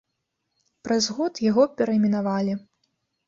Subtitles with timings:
[0.87, 2.53] Праз год яго перайменавалі.